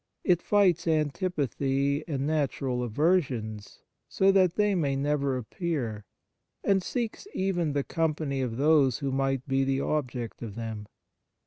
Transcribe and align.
It 0.23 0.41
fights 0.41 0.87
antipathy 0.87 2.03
and 2.07 2.25
natural 2.25 2.81
aversions 2.81 3.83
so 4.09 4.31
that 4.31 4.55
they 4.55 4.73
may 4.73 4.95
never 4.95 5.37
appear, 5.37 6.05
and 6.63 6.81
seeks 6.81 7.27
even 7.35 7.73
the 7.73 7.83
company 7.83 8.41
of 8.41 8.57
those 8.57 8.97
who 8.97 9.11
might 9.11 9.47
be 9.47 9.63
the 9.63 9.81
object 9.81 10.41
of 10.41 10.55
them. 10.55 10.87